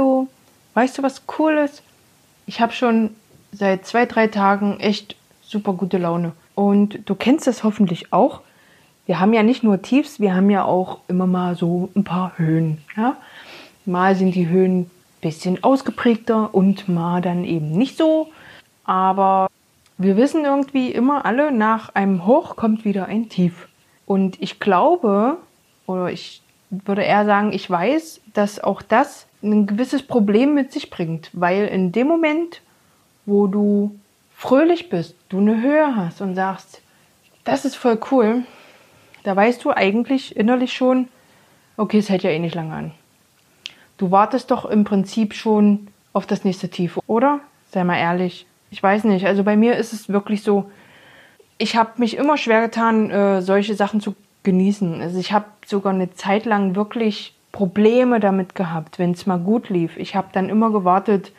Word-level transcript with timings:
Hallo, 0.00 0.28
weißt 0.72 0.96
du 0.96 1.02
was 1.02 1.26
Cooles? 1.26 1.82
Ich 2.46 2.62
habe 2.62 2.72
schon 2.72 3.10
seit 3.52 3.84
zwei, 3.84 4.06
drei 4.06 4.28
Tagen 4.28 4.80
echt 4.80 5.14
super 5.42 5.74
gute 5.74 5.98
Laune. 5.98 6.32
Und 6.54 7.00
du 7.04 7.14
kennst 7.14 7.46
das 7.46 7.64
hoffentlich 7.64 8.10
auch. 8.10 8.40
Wir 9.04 9.20
haben 9.20 9.34
ja 9.34 9.42
nicht 9.42 9.62
nur 9.62 9.82
Tiefs, 9.82 10.18
wir 10.18 10.34
haben 10.34 10.48
ja 10.48 10.64
auch 10.64 11.00
immer 11.08 11.26
mal 11.26 11.54
so 11.54 11.90
ein 11.94 12.04
paar 12.04 12.38
Höhen. 12.38 12.78
Ja? 12.96 13.18
Mal 13.84 14.16
sind 14.16 14.34
die 14.34 14.48
Höhen 14.48 14.84
ein 14.84 14.90
bisschen 15.20 15.62
ausgeprägter 15.62 16.54
und 16.54 16.88
mal 16.88 17.20
dann 17.20 17.44
eben 17.44 17.72
nicht 17.72 17.98
so. 17.98 18.32
Aber 18.84 19.48
wir 19.98 20.16
wissen 20.16 20.46
irgendwie 20.46 20.92
immer 20.92 21.26
alle, 21.26 21.52
nach 21.52 21.94
einem 21.94 22.24
Hoch 22.24 22.56
kommt 22.56 22.86
wieder 22.86 23.04
ein 23.04 23.28
Tief. 23.28 23.68
Und 24.06 24.40
ich 24.40 24.60
glaube, 24.60 25.36
oder 25.86 26.10
ich 26.10 26.40
würde 26.70 27.02
eher 27.02 27.24
sagen, 27.24 27.52
ich 27.52 27.68
weiß, 27.68 28.20
dass 28.32 28.62
auch 28.62 28.82
das 28.82 29.26
ein 29.42 29.66
gewisses 29.66 30.02
Problem 30.02 30.54
mit 30.54 30.72
sich 30.72 30.90
bringt, 30.90 31.30
weil 31.32 31.66
in 31.66 31.92
dem 31.92 32.06
Moment, 32.06 32.62
wo 33.26 33.46
du 33.46 33.98
fröhlich 34.34 34.88
bist, 34.88 35.16
du 35.28 35.38
eine 35.38 35.60
Höhe 35.60 35.96
hast 35.96 36.20
und 36.20 36.34
sagst, 36.34 36.80
das 37.44 37.64
ist 37.64 37.76
voll 37.76 37.98
cool, 38.10 38.44
da 39.24 39.34
weißt 39.34 39.64
du 39.64 39.70
eigentlich 39.70 40.36
innerlich 40.36 40.72
schon, 40.72 41.08
okay, 41.76 41.98
es 41.98 42.08
hält 42.08 42.22
ja 42.22 42.30
eh 42.30 42.38
nicht 42.38 42.54
lange 42.54 42.74
an. 42.74 42.92
Du 43.98 44.10
wartest 44.10 44.50
doch 44.50 44.64
im 44.64 44.84
Prinzip 44.84 45.34
schon 45.34 45.88
auf 46.12 46.26
das 46.26 46.44
nächste 46.44 46.68
Tief, 46.68 46.98
oder? 47.06 47.40
Sei 47.70 47.84
mal 47.84 47.98
ehrlich. 47.98 48.46
Ich 48.70 48.82
weiß 48.82 49.04
nicht. 49.04 49.26
Also 49.26 49.44
bei 49.44 49.56
mir 49.56 49.76
ist 49.76 49.92
es 49.92 50.08
wirklich 50.08 50.42
so, 50.42 50.70
ich 51.58 51.76
habe 51.76 51.90
mich 51.96 52.16
immer 52.16 52.36
schwer 52.36 52.62
getan, 52.62 53.10
äh, 53.10 53.42
solche 53.42 53.74
Sachen 53.74 54.00
zu 54.00 54.14
genießen. 54.42 55.02
Also 55.02 55.18
ich 55.18 55.32
habe 55.32 55.46
sogar 55.70 55.92
eine 55.92 56.12
Zeit 56.12 56.44
lang 56.44 56.74
wirklich 56.74 57.34
Probleme 57.52 58.20
damit 58.20 58.54
gehabt, 58.54 58.98
wenn 58.98 59.12
es 59.12 59.26
mal 59.26 59.38
gut 59.38 59.68
lief. 59.70 59.96
Ich 59.96 60.14
habe 60.14 60.28
dann 60.32 60.48
immer 60.48 60.70
gewartet, 60.70 61.32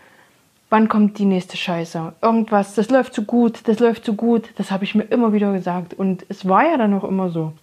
wann 0.70 0.88
kommt 0.88 1.20
die 1.20 1.26
nächste 1.26 1.58
Scheiße? 1.58 2.14
Irgendwas, 2.22 2.76
das 2.76 2.90
läuft 2.90 3.14
zu 3.14 3.24
gut, 3.24 3.68
das 3.68 3.80
läuft 3.80 4.06
zu 4.06 4.16
gut. 4.16 4.50
Das 4.58 4.72
habe 4.72 4.84
ich 4.84 4.96
mir 4.96 5.04
immer 5.04 5.34
wieder 5.34 5.54
gesagt. 5.54 5.94
Und 5.94 6.26
es 6.30 6.48
war 6.48 6.66
ja 6.66 6.78
dann 6.78 6.94
auch 6.94 7.04
immer 7.04 7.30
so. 7.30 7.54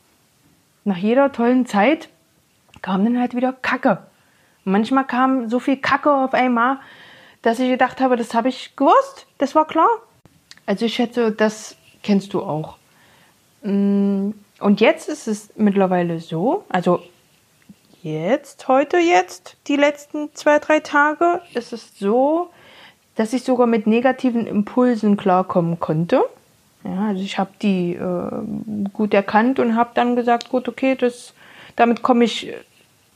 Nach 0.84 0.97
jeder 0.97 1.33
tollen 1.33 1.66
Zeit 1.66 2.08
kam 2.80 3.05
dann 3.05 3.19
halt 3.19 3.34
wieder 3.34 3.53
Kacke. 3.53 3.98
Manchmal 4.64 5.05
kam 5.06 5.48
so 5.48 5.58
viel 5.58 5.77
Kacke 5.77 6.12
auf 6.12 6.34
einmal, 6.34 6.78
dass 7.42 7.58
ich 7.58 7.70
gedacht 7.70 8.00
habe, 8.00 8.16
das 8.16 8.34
habe 8.34 8.48
ich 8.48 8.77
gewusst, 8.77 9.27
das 9.38 9.55
war 9.55 9.66
klar. 9.66 9.88
Also 10.66 10.84
ich 10.84 10.94
schätze, 10.94 11.32
das 11.32 11.77
kennst 12.03 12.34
du 12.34 12.42
auch. 12.42 12.77
Mm, 13.62 14.30
und 14.60 14.80
jetzt 14.80 15.08
ist 15.08 15.28
es 15.28 15.50
mittlerweile 15.56 16.20
so, 16.20 16.64
also 16.68 17.00
jetzt, 18.02 18.68
heute 18.68 18.98
jetzt, 18.98 19.56
die 19.66 19.76
letzten 19.76 20.34
zwei, 20.34 20.58
drei 20.58 20.80
Tage, 20.80 21.40
ist 21.54 21.72
es 21.72 21.98
so, 21.98 22.50
dass 23.14 23.32
ich 23.32 23.42
sogar 23.42 23.66
mit 23.66 23.86
negativen 23.86 24.46
Impulsen 24.46 25.16
klarkommen 25.16 25.80
konnte. 25.80 26.24
Ja, 26.84 27.08
also 27.08 27.22
ich 27.22 27.38
habe 27.38 27.50
die 27.60 27.94
äh, 27.94 28.88
gut 28.92 29.12
erkannt 29.12 29.58
und 29.58 29.76
habe 29.76 29.90
dann 29.94 30.16
gesagt, 30.16 30.48
gut, 30.48 30.68
okay, 30.68 30.94
das, 30.94 31.34
damit 31.76 32.02
komme 32.02 32.24
ich, 32.24 32.52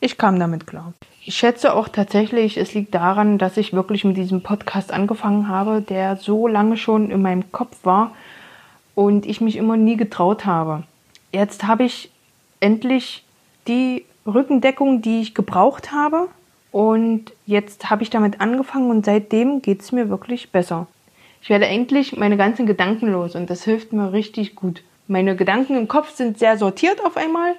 ich 0.00 0.18
kam 0.18 0.38
damit 0.38 0.66
klar. 0.66 0.92
Ich 1.24 1.36
schätze 1.36 1.74
auch 1.74 1.88
tatsächlich, 1.88 2.56
es 2.56 2.74
liegt 2.74 2.94
daran, 2.94 3.38
dass 3.38 3.56
ich 3.56 3.72
wirklich 3.72 4.04
mit 4.04 4.16
diesem 4.16 4.42
Podcast 4.42 4.92
angefangen 4.92 5.46
habe, 5.46 5.80
der 5.80 6.16
so 6.16 6.48
lange 6.48 6.76
schon 6.76 7.12
in 7.12 7.22
meinem 7.22 7.52
Kopf 7.52 7.76
war 7.84 8.10
und 8.96 9.24
ich 9.24 9.40
mich 9.40 9.56
immer 9.56 9.76
nie 9.76 9.96
getraut 9.96 10.44
habe. 10.44 10.82
Jetzt 11.32 11.64
habe 11.64 11.84
ich 11.84 12.10
endlich 12.60 13.24
die 13.66 14.04
Rückendeckung, 14.26 15.02
die 15.02 15.20
ich 15.20 15.34
gebraucht 15.34 15.92
habe. 15.92 16.28
Und 16.70 17.32
jetzt 17.44 17.90
habe 17.90 18.02
ich 18.02 18.10
damit 18.10 18.40
angefangen 18.40 18.90
und 18.90 19.04
seitdem 19.04 19.60
geht 19.60 19.82
es 19.82 19.92
mir 19.92 20.08
wirklich 20.08 20.52
besser. 20.52 20.86
Ich 21.42 21.50
werde 21.50 21.66
endlich 21.66 22.16
meine 22.16 22.36
ganzen 22.36 22.66
Gedanken 22.66 23.08
los 23.08 23.34
und 23.34 23.50
das 23.50 23.64
hilft 23.64 23.92
mir 23.92 24.12
richtig 24.12 24.54
gut. 24.54 24.82
Meine 25.06 25.36
Gedanken 25.36 25.76
im 25.76 25.88
Kopf 25.88 26.14
sind 26.14 26.38
sehr 26.38 26.56
sortiert 26.56 27.04
auf 27.04 27.16
einmal 27.16 27.56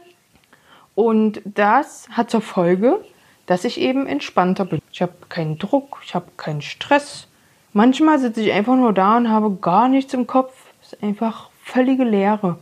und 0.95 1.41
das 1.45 2.07
hat 2.09 2.31
zur 2.31 2.41
Folge, 2.41 3.03
dass 3.45 3.66
ich 3.66 3.79
eben 3.79 4.07
entspannter 4.07 4.66
bin. 4.66 4.79
Ich 4.91 5.01
habe 5.01 5.13
keinen 5.29 5.59
Druck, 5.59 6.00
ich 6.03 6.16
habe 6.16 6.28
keinen 6.38 6.61
Stress. 6.61 7.28
Manchmal 7.73 8.19
sitze 8.19 8.41
ich 8.41 8.51
einfach 8.53 8.75
nur 8.75 8.94
da 8.94 9.17
und 9.17 9.29
habe 9.29 9.55
gar 9.61 9.90
nichts 9.90 10.13
im 10.13 10.25
Kopf. 10.25 10.53
Es 10.81 10.94
ist 10.94 11.03
einfach 11.03 11.50
völlige 11.61 12.03
Leere. 12.03 12.57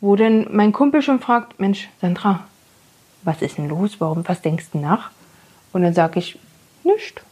Wo 0.00 0.16
denn 0.16 0.46
mein 0.50 0.72
Kumpel 0.72 1.02
schon 1.02 1.20
fragt, 1.20 1.58
Mensch, 1.58 1.88
Sandra, 2.00 2.46
was 3.22 3.42
ist 3.42 3.58
denn 3.58 3.68
los? 3.68 4.00
Warum, 4.00 4.26
was 4.28 4.42
denkst 4.42 4.66
du 4.72 4.78
nach? 4.78 5.10
Und 5.72 5.82
dann 5.82 5.94
sage 5.94 6.18
ich, 6.18 6.38
nichts. 6.84 7.22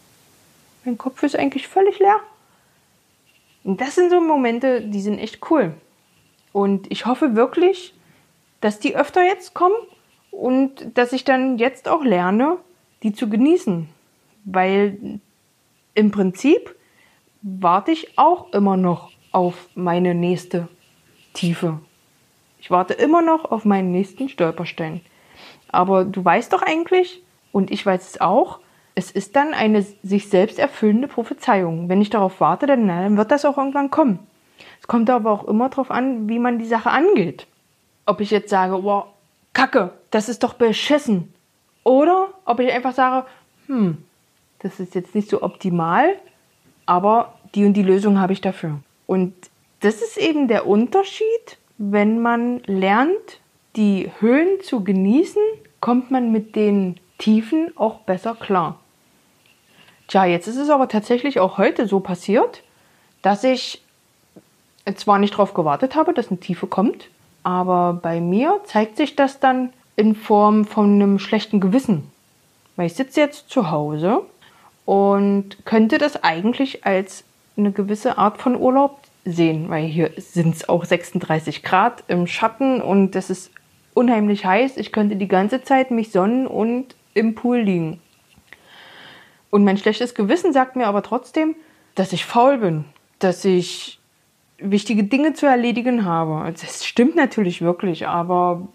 Mein 0.84 0.98
Kopf 0.98 1.22
ist 1.22 1.36
eigentlich 1.36 1.68
völlig 1.68 1.98
leer. 1.98 2.20
Und 3.62 3.80
das 3.80 3.94
sind 3.94 4.10
so 4.10 4.20
Momente, 4.20 4.82
die 4.82 5.00
sind 5.00 5.18
echt 5.18 5.50
cool. 5.50 5.74
Und 6.52 6.90
ich 6.90 7.06
hoffe 7.06 7.34
wirklich, 7.34 7.94
dass 8.60 8.78
die 8.78 8.96
öfter 8.96 9.24
jetzt 9.24 9.54
kommen 9.54 9.76
und 10.30 10.96
dass 10.96 11.12
ich 11.12 11.24
dann 11.24 11.58
jetzt 11.58 11.88
auch 11.88 12.04
lerne, 12.04 12.58
die 13.02 13.12
zu 13.12 13.28
genießen. 13.28 13.88
Weil 14.44 15.20
im 15.94 16.10
Prinzip 16.10 16.74
warte 17.40 17.92
ich 17.92 18.18
auch 18.18 18.52
immer 18.52 18.76
noch 18.76 19.10
auf 19.32 19.68
meine 19.74 20.14
nächste 20.14 20.68
Tiefe. 21.32 21.80
Ich 22.64 22.70
warte 22.70 22.94
immer 22.94 23.20
noch 23.20 23.50
auf 23.50 23.66
meinen 23.66 23.92
nächsten 23.92 24.30
Stolperstein. 24.30 25.02
Aber 25.68 26.06
du 26.06 26.24
weißt 26.24 26.50
doch 26.50 26.62
eigentlich, 26.62 27.22
und 27.52 27.70
ich 27.70 27.84
weiß 27.84 28.08
es 28.08 28.20
auch, 28.22 28.58
es 28.94 29.10
ist 29.10 29.36
dann 29.36 29.52
eine 29.52 29.82
sich 29.82 30.30
selbst 30.30 30.58
erfüllende 30.58 31.06
Prophezeiung. 31.06 31.90
Wenn 31.90 32.00
ich 32.00 32.08
darauf 32.08 32.40
warte, 32.40 32.64
dann, 32.64 32.88
dann 32.88 33.18
wird 33.18 33.30
das 33.30 33.44
auch 33.44 33.58
irgendwann 33.58 33.90
kommen. 33.90 34.18
Es 34.80 34.86
kommt 34.86 35.10
aber 35.10 35.30
auch 35.30 35.44
immer 35.44 35.68
darauf 35.68 35.90
an, 35.90 36.26
wie 36.26 36.38
man 36.38 36.58
die 36.58 36.64
Sache 36.64 36.88
angeht. 36.88 37.46
Ob 38.06 38.22
ich 38.22 38.30
jetzt 38.30 38.48
sage, 38.48 38.82
wow, 38.82 39.08
Kacke, 39.52 39.90
das 40.10 40.30
ist 40.30 40.42
doch 40.42 40.54
beschissen. 40.54 41.34
Oder 41.82 42.28
ob 42.46 42.60
ich 42.60 42.72
einfach 42.72 42.94
sage, 42.94 43.26
hm, 43.66 43.98
das 44.60 44.80
ist 44.80 44.94
jetzt 44.94 45.14
nicht 45.14 45.28
so 45.28 45.42
optimal, 45.42 46.14
aber 46.86 47.34
die 47.54 47.66
und 47.66 47.74
die 47.74 47.82
Lösung 47.82 48.18
habe 48.18 48.32
ich 48.32 48.40
dafür. 48.40 48.78
Und 49.06 49.34
das 49.80 49.96
ist 49.96 50.16
eben 50.16 50.48
der 50.48 50.66
Unterschied, 50.66 51.58
wenn 51.78 52.20
man 52.20 52.60
lernt, 52.66 53.40
die 53.76 54.10
Höhen 54.20 54.60
zu 54.62 54.84
genießen, 54.84 55.42
kommt 55.80 56.10
man 56.10 56.32
mit 56.32 56.56
den 56.56 57.00
Tiefen 57.18 57.72
auch 57.76 58.00
besser 58.00 58.34
klar. 58.34 58.78
Tja, 60.08 60.24
jetzt 60.24 60.46
ist 60.46 60.56
es 60.56 60.70
aber 60.70 60.88
tatsächlich 60.88 61.40
auch 61.40 61.58
heute 61.58 61.86
so 61.86 62.00
passiert, 62.00 62.62
dass 63.22 63.42
ich 63.44 63.82
zwar 64.94 65.18
nicht 65.18 65.34
darauf 65.34 65.54
gewartet 65.54 65.96
habe, 65.96 66.12
dass 66.12 66.28
eine 66.28 66.40
Tiefe 66.40 66.66
kommt, 66.66 67.08
aber 67.42 67.94
bei 67.94 68.20
mir 68.20 68.60
zeigt 68.64 68.96
sich 68.96 69.16
das 69.16 69.40
dann 69.40 69.72
in 69.96 70.14
Form 70.14 70.64
von 70.64 70.94
einem 70.94 71.18
schlechten 71.18 71.60
Gewissen. 71.60 72.10
Weil 72.76 72.86
ich 72.86 72.94
sitze 72.94 73.20
jetzt 73.20 73.48
zu 73.48 73.70
Hause 73.70 74.22
und 74.84 75.64
könnte 75.64 75.98
das 75.98 76.22
eigentlich 76.22 76.84
als 76.84 77.24
eine 77.56 77.72
gewisse 77.72 78.18
Art 78.18 78.38
von 78.42 78.56
Urlaub 78.56 78.98
sehen, 79.24 79.70
weil 79.70 79.84
hier 79.86 80.10
sind 80.16 80.54
es 80.54 80.68
auch 80.68 80.84
36 80.84 81.62
Grad 81.62 82.04
im 82.08 82.26
Schatten 82.26 82.80
und 82.80 83.16
es 83.16 83.30
ist 83.30 83.50
unheimlich 83.94 84.44
heiß. 84.44 84.76
Ich 84.76 84.92
könnte 84.92 85.16
die 85.16 85.28
ganze 85.28 85.62
Zeit 85.62 85.90
mich 85.90 86.10
sonnen 86.10 86.46
und 86.46 86.94
im 87.14 87.34
Pool 87.34 87.58
liegen. 87.58 88.00
Und 89.50 89.64
mein 89.64 89.78
schlechtes 89.78 90.14
Gewissen 90.14 90.52
sagt 90.52 90.76
mir 90.76 90.86
aber 90.86 91.02
trotzdem, 91.02 91.54
dass 91.94 92.12
ich 92.12 92.24
faul 92.24 92.58
bin, 92.58 92.84
dass 93.20 93.44
ich 93.44 94.00
wichtige 94.58 95.04
Dinge 95.04 95.34
zu 95.34 95.46
erledigen 95.46 96.04
habe. 96.04 96.52
Das 96.52 96.84
stimmt 96.84 97.16
natürlich 97.16 97.62
wirklich, 97.62 98.06
aber 98.06 98.68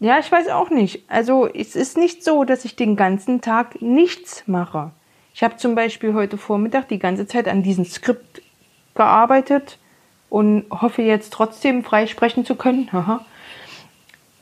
ja, 0.00 0.18
ich 0.18 0.30
weiß 0.30 0.48
auch 0.48 0.70
nicht. 0.70 1.04
Also 1.08 1.46
es 1.46 1.76
ist 1.76 1.96
nicht 1.96 2.24
so, 2.24 2.44
dass 2.44 2.64
ich 2.64 2.76
den 2.76 2.96
ganzen 2.96 3.40
Tag 3.40 3.80
nichts 3.80 4.44
mache. 4.46 4.90
Ich 5.32 5.42
habe 5.42 5.56
zum 5.56 5.74
Beispiel 5.74 6.14
heute 6.14 6.36
Vormittag 6.36 6.88
die 6.88 6.98
ganze 6.98 7.26
Zeit 7.26 7.48
an 7.48 7.62
diesem 7.62 7.84
Skript 7.84 8.42
gearbeitet 8.94 9.78
und 10.30 10.64
hoffe 10.70 11.02
jetzt 11.02 11.32
trotzdem 11.32 11.84
frei 11.84 12.06
sprechen 12.06 12.44
zu 12.44 12.54
können. 12.54 12.90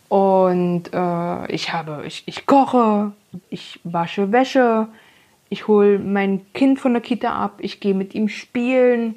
Und 0.09 0.93
äh, 0.93 1.53
ich 1.53 1.73
habe, 1.73 2.05
ich, 2.07 2.23
ich 2.27 2.47
koche, 2.47 3.13
ich 3.49 3.81
wasche 3.85 4.31
Wäsche, 4.31 4.89
ich 5.49 5.69
hole 5.69 5.99
mein 5.99 6.53
Kind 6.55 6.81
von 6.81 6.93
der 6.93 7.03
Kita 7.03 7.33
ab, 7.35 7.55
ich 7.59 7.81
gehe 7.81 7.95
mit 7.95 8.15
ihm 8.15 8.29
spielen, 8.29 9.17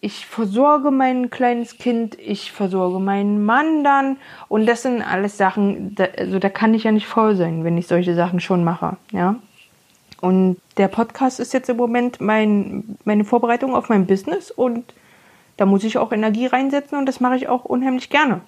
ich 0.00 0.26
versorge 0.26 0.90
mein 0.90 1.30
kleines 1.30 1.78
Kind, 1.78 2.18
ich 2.18 2.50
versorge 2.50 2.98
meinen 2.98 3.44
Mann 3.44 3.84
dann 3.84 4.16
und 4.48 4.66
das 4.66 4.82
sind 4.82 5.00
alles 5.00 5.38
Sachen, 5.38 5.94
da, 5.94 6.04
also 6.18 6.38
da 6.38 6.48
kann 6.48 6.74
ich 6.74 6.84
ja 6.84 6.92
nicht 6.92 7.06
faul 7.06 7.36
sein, 7.36 7.64
wenn 7.64 7.78
ich 7.78 7.86
solche 7.86 8.14
Sachen 8.14 8.40
schon 8.40 8.64
mache, 8.64 8.96
ja. 9.12 9.36
Und 10.22 10.58
der 10.76 10.86
Podcast 10.86 11.40
ist 11.40 11.52
jetzt 11.52 11.68
im 11.68 11.76
Moment 11.76 12.20
mein, 12.20 12.96
meine 13.04 13.24
Vorbereitung 13.24 13.74
auf 13.74 13.88
mein 13.88 14.06
Business 14.06 14.52
und 14.52 14.94
da 15.56 15.66
muss 15.66 15.82
ich 15.82 15.98
auch 15.98 16.12
Energie 16.12 16.46
reinsetzen 16.46 16.96
und 16.96 17.06
das 17.06 17.18
mache 17.18 17.34
ich 17.34 17.48
auch 17.48 17.64
unheimlich 17.64 18.08
gerne. 18.08 18.40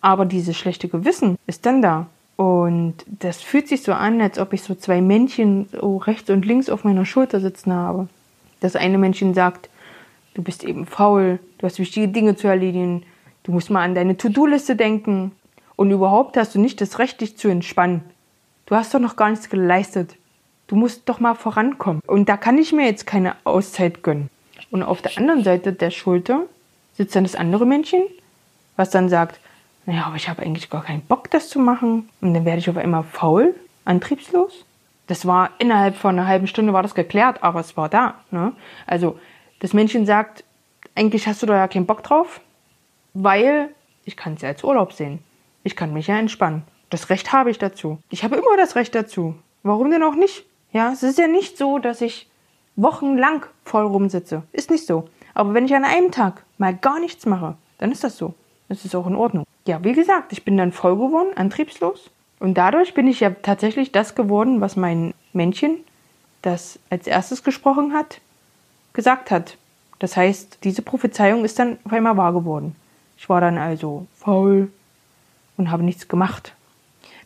Aber 0.00 0.24
dieses 0.24 0.56
schlechte 0.56 0.88
Gewissen 0.88 1.38
ist 1.46 1.66
dann 1.66 1.82
da. 1.82 2.08
Und 2.34 2.96
das 3.06 3.40
fühlt 3.40 3.68
sich 3.68 3.84
so 3.84 3.92
an, 3.92 4.20
als 4.20 4.40
ob 4.40 4.52
ich 4.52 4.62
so 4.62 4.74
zwei 4.74 5.00
Männchen 5.00 5.68
so 5.70 5.98
rechts 5.98 6.28
und 6.30 6.44
links 6.44 6.68
auf 6.68 6.82
meiner 6.82 7.06
Schulter 7.06 7.38
sitzen 7.38 7.72
habe. 7.72 8.08
Das 8.58 8.74
eine 8.74 8.98
Männchen 8.98 9.34
sagt, 9.34 9.70
du 10.34 10.42
bist 10.42 10.64
eben 10.64 10.86
faul, 10.86 11.38
du 11.58 11.66
hast 11.66 11.78
wichtige 11.78 12.08
Dinge 12.08 12.34
zu 12.34 12.48
erledigen, 12.48 13.04
du 13.44 13.52
musst 13.52 13.70
mal 13.70 13.84
an 13.84 13.94
deine 13.94 14.16
To-Do-Liste 14.16 14.74
denken. 14.74 15.30
Und 15.76 15.92
überhaupt 15.92 16.36
hast 16.36 16.56
du 16.56 16.60
nicht 16.60 16.80
das 16.80 16.98
Recht, 16.98 17.20
dich 17.20 17.38
zu 17.38 17.46
entspannen. 17.46 18.02
Du 18.66 18.74
hast 18.74 18.92
doch 18.92 19.00
noch 19.00 19.14
gar 19.14 19.30
nichts 19.30 19.48
geleistet. 19.48 20.16
Du 20.66 20.76
musst 20.76 21.08
doch 21.08 21.20
mal 21.20 21.34
vorankommen. 21.34 22.00
Und 22.06 22.28
da 22.28 22.36
kann 22.36 22.58
ich 22.58 22.72
mir 22.72 22.86
jetzt 22.86 23.06
keine 23.06 23.36
Auszeit 23.44 24.02
gönnen. 24.02 24.30
Und 24.70 24.82
auf 24.82 25.02
der 25.02 25.18
anderen 25.18 25.44
Seite 25.44 25.72
der 25.72 25.90
Schulter 25.90 26.44
sitzt 26.94 27.14
dann 27.14 27.24
das 27.24 27.36
andere 27.36 27.66
Männchen, 27.66 28.02
was 28.76 28.90
dann 28.90 29.08
sagt, 29.08 29.40
naja, 29.86 30.04
aber 30.06 30.16
ich 30.16 30.28
habe 30.28 30.42
eigentlich 30.42 30.70
gar 30.70 30.84
keinen 30.84 31.02
Bock, 31.02 31.30
das 31.30 31.48
zu 31.48 31.58
machen. 31.58 32.08
Und 32.20 32.34
dann 32.34 32.44
werde 32.44 32.58
ich 32.58 32.70
auf 32.70 32.76
einmal 32.76 33.02
faul, 33.02 33.54
antriebslos. 33.84 34.64
Das 35.06 35.26
war 35.26 35.50
innerhalb 35.58 35.96
von 35.96 36.18
einer 36.18 36.28
halben 36.28 36.46
Stunde 36.46 36.72
war 36.72 36.82
das 36.82 36.94
geklärt, 36.94 37.42
aber 37.42 37.60
es 37.60 37.76
war 37.76 37.88
da. 37.88 38.14
Ne? 38.30 38.52
Also 38.86 39.18
das 39.60 39.72
Männchen 39.72 40.06
sagt, 40.06 40.44
eigentlich 40.94 41.26
hast 41.26 41.42
du 41.42 41.46
da 41.46 41.56
ja 41.56 41.68
keinen 41.68 41.86
Bock 41.86 42.02
drauf, 42.02 42.40
weil 43.12 43.68
ich 44.04 44.16
kann 44.16 44.34
es 44.34 44.42
ja 44.42 44.48
als 44.48 44.64
Urlaub 44.64 44.92
sehen. 44.92 45.18
Ich 45.64 45.76
kann 45.76 45.92
mich 45.92 46.06
ja 46.06 46.18
entspannen. 46.18 46.62
Das 46.90 47.10
Recht 47.10 47.32
habe 47.32 47.50
ich 47.50 47.58
dazu. 47.58 47.98
Ich 48.10 48.24
habe 48.24 48.36
immer 48.36 48.56
das 48.56 48.76
Recht 48.76 48.94
dazu. 48.94 49.34
Warum 49.62 49.90
denn 49.90 50.02
auch 50.02 50.14
nicht? 50.14 50.44
Ja, 50.72 50.92
es 50.92 51.02
ist 51.02 51.18
ja 51.18 51.26
nicht 51.26 51.58
so, 51.58 51.78
dass 51.78 52.00
ich 52.00 52.28
wochenlang 52.76 53.44
voll 53.64 53.86
rumsitze. 53.86 54.42
Ist 54.52 54.70
nicht 54.70 54.86
so. 54.86 55.08
Aber 55.34 55.54
wenn 55.54 55.66
ich 55.66 55.74
an 55.74 55.84
einem 55.84 56.10
Tag 56.10 56.44
mal 56.58 56.74
gar 56.74 56.98
nichts 57.00 57.26
mache, 57.26 57.56
dann 57.78 57.92
ist 57.92 58.04
das 58.04 58.16
so. 58.16 58.34
Das 58.68 58.84
ist 58.84 58.94
auch 58.94 59.06
in 59.06 59.14
Ordnung. 59.14 59.44
Ja, 59.66 59.84
wie 59.84 59.92
gesagt, 59.92 60.32
ich 60.32 60.44
bin 60.44 60.56
dann 60.56 60.72
voll 60.72 60.96
geworden, 60.96 61.36
antriebslos. 61.36 62.10
Und 62.40 62.54
dadurch 62.54 62.94
bin 62.94 63.06
ich 63.06 63.20
ja 63.20 63.30
tatsächlich 63.30 63.92
das 63.92 64.14
geworden, 64.14 64.60
was 64.60 64.76
mein 64.76 65.14
Männchen, 65.32 65.78
das 66.40 66.78
als 66.90 67.06
erstes 67.06 67.44
gesprochen 67.44 67.92
hat, 67.92 68.20
gesagt 68.94 69.30
hat. 69.30 69.56
Das 69.98 70.16
heißt, 70.16 70.58
diese 70.64 70.82
Prophezeiung 70.82 71.44
ist 71.44 71.58
dann 71.58 71.78
auf 71.84 71.92
einmal 71.92 72.16
wahr 72.16 72.32
geworden. 72.32 72.74
Ich 73.16 73.28
war 73.28 73.40
dann 73.40 73.58
also 73.58 74.06
faul 74.16 74.72
und 75.56 75.70
habe 75.70 75.84
nichts 75.84 76.08
gemacht. 76.08 76.54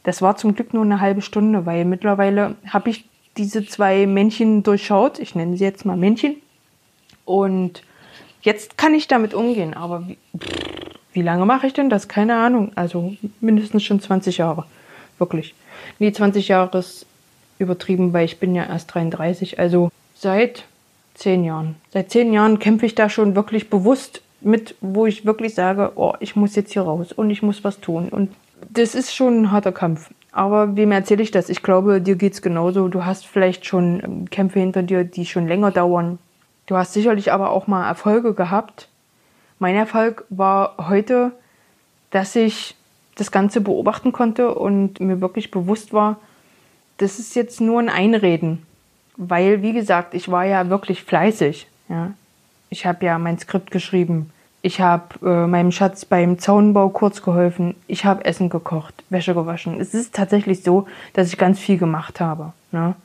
Das 0.02 0.20
war 0.20 0.36
zum 0.36 0.54
Glück 0.54 0.74
nur 0.74 0.84
eine 0.84 1.00
halbe 1.00 1.22
Stunde, 1.22 1.64
weil 1.64 1.84
mittlerweile 1.84 2.56
habe 2.68 2.90
ich 2.90 3.08
diese 3.36 3.66
zwei 3.66 4.06
Männchen 4.06 4.62
durchschaut. 4.62 5.18
Ich 5.18 5.34
nenne 5.34 5.56
sie 5.56 5.64
jetzt 5.64 5.84
mal 5.84 5.96
Männchen. 5.96 6.36
Und 7.24 7.82
jetzt 8.42 8.78
kann 8.78 8.94
ich 8.94 9.08
damit 9.08 9.34
umgehen. 9.34 9.74
Aber 9.74 10.06
wie, 10.08 10.18
wie 11.12 11.22
lange 11.22 11.44
mache 11.46 11.66
ich 11.66 11.72
denn 11.72 11.90
das? 11.90 12.08
Keine 12.08 12.36
Ahnung. 12.36 12.72
Also 12.74 13.14
mindestens 13.40 13.84
schon 13.84 14.00
20 14.00 14.38
Jahre. 14.38 14.64
Wirklich. 15.18 15.54
Nee, 15.98 16.12
20 16.12 16.48
Jahre 16.48 16.78
ist 16.78 17.06
übertrieben, 17.58 18.12
weil 18.12 18.24
ich 18.24 18.38
bin 18.38 18.54
ja 18.54 18.64
erst 18.64 18.94
33. 18.94 19.58
Also 19.58 19.90
seit 20.14 20.64
zehn 21.14 21.44
Jahren. 21.44 21.76
Seit 21.92 22.10
zehn 22.10 22.32
Jahren 22.32 22.58
kämpfe 22.58 22.86
ich 22.86 22.94
da 22.94 23.08
schon 23.08 23.34
wirklich 23.34 23.70
bewusst 23.70 24.22
mit, 24.40 24.74
wo 24.80 25.06
ich 25.06 25.24
wirklich 25.24 25.54
sage, 25.54 25.92
oh, 25.96 26.14
ich 26.20 26.36
muss 26.36 26.54
jetzt 26.54 26.72
hier 26.72 26.82
raus 26.82 27.12
und 27.12 27.30
ich 27.30 27.42
muss 27.42 27.64
was 27.64 27.80
tun. 27.80 28.08
Und 28.10 28.30
das 28.70 28.94
ist 28.94 29.14
schon 29.14 29.42
ein 29.42 29.50
harter 29.50 29.72
Kampf. 29.72 30.10
Aber 30.36 30.76
wem 30.76 30.92
erzähle 30.92 31.22
ich 31.22 31.30
das? 31.30 31.48
Ich 31.48 31.62
glaube, 31.62 32.02
dir 32.02 32.14
geht 32.14 32.34
es 32.34 32.42
genauso. 32.42 32.88
Du 32.88 33.06
hast 33.06 33.26
vielleicht 33.26 33.64
schon 33.64 34.02
ähm, 34.04 34.28
Kämpfe 34.28 34.60
hinter 34.60 34.82
dir, 34.82 35.02
die 35.02 35.24
schon 35.24 35.48
länger 35.48 35.70
dauern. 35.70 36.18
Du 36.66 36.76
hast 36.76 36.92
sicherlich 36.92 37.32
aber 37.32 37.48
auch 37.48 37.66
mal 37.68 37.88
Erfolge 37.88 38.34
gehabt. 38.34 38.90
Mein 39.58 39.76
Erfolg 39.76 40.26
war 40.28 40.74
heute, 40.90 41.32
dass 42.10 42.36
ich 42.36 42.74
das 43.14 43.30
Ganze 43.30 43.62
beobachten 43.62 44.12
konnte 44.12 44.54
und 44.54 45.00
mir 45.00 45.22
wirklich 45.22 45.50
bewusst 45.50 45.94
war, 45.94 46.18
das 46.98 47.18
ist 47.18 47.34
jetzt 47.34 47.62
nur 47.62 47.80
ein 47.80 47.88
Einreden. 47.88 48.66
Weil, 49.16 49.62
wie 49.62 49.72
gesagt, 49.72 50.12
ich 50.12 50.30
war 50.30 50.44
ja 50.44 50.68
wirklich 50.68 51.02
fleißig. 51.02 51.66
Ja. 51.88 52.12
Ich 52.68 52.84
habe 52.84 53.06
ja 53.06 53.18
mein 53.18 53.38
Skript 53.38 53.70
geschrieben. 53.70 54.30
Ich 54.66 54.80
habe 54.80 55.04
äh, 55.24 55.46
meinem 55.46 55.70
Schatz 55.70 56.04
beim 56.04 56.40
Zaunbau 56.40 56.88
kurz 56.88 57.22
geholfen. 57.22 57.76
Ich 57.86 58.04
habe 58.04 58.24
Essen 58.24 58.48
gekocht, 58.48 59.04
Wäsche 59.10 59.32
gewaschen. 59.32 59.80
Es 59.80 59.94
ist 59.94 60.12
tatsächlich 60.12 60.64
so, 60.64 60.86
dass 61.12 61.28
ich 61.28 61.38
ganz 61.38 61.60
viel 61.60 61.78
gemacht 61.78 62.18
habe. 62.18 62.52
Ne? 62.72 62.96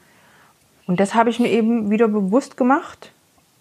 Und 0.88 1.00
das 1.00 1.14
habe 1.14 1.30
ich 1.30 1.40
mir 1.40 1.50
eben 1.50 1.92
wieder 1.92 2.08
bewusst 2.08 2.58
gemacht 2.58 3.12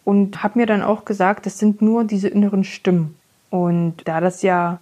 und 0.06 0.42
habe 0.42 0.60
mir 0.60 0.64
dann 0.64 0.80
auch 0.80 1.04
gesagt, 1.04 1.44
das 1.44 1.58
sind 1.58 1.82
nur 1.82 2.04
diese 2.04 2.28
inneren 2.28 2.64
Stimmen. 2.64 3.18
Und 3.50 3.96
da 4.06 4.22
das 4.22 4.40
ja 4.40 4.80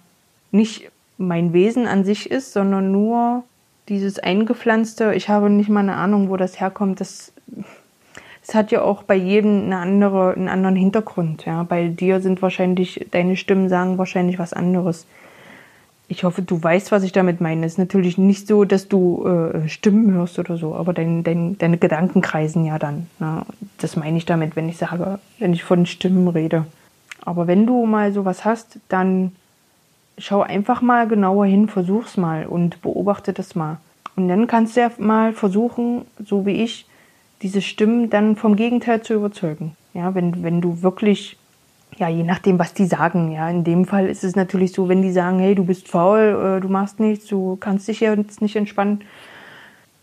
nicht 0.51 0.89
mein 1.17 1.51
Wesen 1.51 1.87
an 1.87 2.05
sich 2.05 2.31
ist, 2.31 2.53
sondern 2.53 2.93
nur 2.93 3.43
dieses 3.89 4.17
eingepflanzte, 4.17 5.13
ich 5.13 5.27
habe 5.27 5.49
nicht 5.49 5.67
mal 5.67 5.81
eine 5.81 5.95
Ahnung, 5.95 6.29
wo 6.29 6.37
das 6.37 6.61
herkommt, 6.61 7.01
das 7.01 7.33
es 8.49 8.55
hat 8.55 8.71
ja 8.71 8.81
auch 8.81 9.03
bei 9.03 9.15
jedem 9.15 9.65
eine 9.65 9.77
andere, 9.77 10.33
einen 10.33 10.49
anderen 10.49 10.75
Hintergrund. 10.75 11.45
Ja. 11.45 11.61
Bei 11.61 11.87
dir 11.87 12.19
sind 12.19 12.41
wahrscheinlich, 12.41 13.05
deine 13.11 13.37
Stimmen 13.37 13.69
sagen 13.69 13.99
wahrscheinlich 13.99 14.39
was 14.39 14.53
anderes. 14.53 15.05
Ich 16.07 16.23
hoffe, 16.23 16.41
du 16.41 16.61
weißt, 16.61 16.91
was 16.91 17.03
ich 17.03 17.11
damit 17.11 17.41
meine. 17.41 17.63
Es 17.63 17.73
ist 17.73 17.77
natürlich 17.77 18.17
nicht 18.17 18.47
so, 18.47 18.65
dass 18.65 18.87
du 18.87 19.23
äh, 19.27 19.69
Stimmen 19.69 20.11
hörst 20.13 20.39
oder 20.39 20.57
so, 20.57 20.73
aber 20.73 20.93
dein, 20.93 21.23
dein, 21.23 21.59
deine 21.59 21.77
Gedanken 21.77 22.21
kreisen 22.21 22.65
ja 22.65 22.79
dann. 22.79 23.05
Ne? 23.19 23.43
Das 23.77 23.95
meine 23.95 24.17
ich 24.17 24.25
damit, 24.25 24.55
wenn 24.55 24.67
ich 24.67 24.77
sage, 24.77 25.19
wenn 25.37 25.53
ich 25.53 25.63
von 25.63 25.85
Stimmen 25.85 26.27
rede. 26.27 26.65
Aber 27.23 27.45
wenn 27.45 27.67
du 27.67 27.85
mal 27.85 28.11
sowas 28.13 28.45
hast, 28.45 28.79
dann 28.89 29.33
schau 30.17 30.41
einfach 30.41 30.81
mal 30.81 31.07
genauer 31.07 31.45
hin, 31.45 31.69
versuch's 31.69 32.17
mal 32.17 32.47
und 32.47 32.81
beobachte 32.81 33.31
das 33.31 33.53
mal. 33.53 33.77
Und 34.15 34.27
dann 34.27 34.47
kannst 34.47 34.75
du 34.75 34.81
ja 34.81 34.91
mal 34.97 35.33
versuchen, 35.33 36.05
so 36.25 36.47
wie 36.47 36.63
ich, 36.63 36.87
diese 37.41 37.61
Stimmen 37.61 38.09
dann 38.09 38.35
vom 38.35 38.55
Gegenteil 38.55 39.01
zu 39.01 39.13
überzeugen. 39.13 39.75
Ja, 39.93 40.13
wenn, 40.15 40.43
wenn 40.43 40.61
du 40.61 40.81
wirklich, 40.81 41.37
ja, 41.97 42.09
je 42.09 42.23
nachdem, 42.23 42.59
was 42.59 42.73
die 42.73 42.85
sagen, 42.85 43.31
ja, 43.31 43.49
in 43.49 43.63
dem 43.63 43.85
Fall 43.85 44.07
ist 44.07 44.23
es 44.23 44.35
natürlich 44.35 44.73
so, 44.73 44.89
wenn 44.89 45.01
die 45.01 45.11
sagen, 45.11 45.39
hey, 45.39 45.55
du 45.55 45.65
bist 45.65 45.87
faul, 45.87 46.57
äh, 46.57 46.61
du 46.61 46.69
machst 46.69 46.99
nichts, 46.99 47.27
du 47.27 47.55
kannst 47.55 47.87
dich 47.87 48.01
jetzt 48.01 48.41
nicht 48.41 48.55
entspannen, 48.55 49.01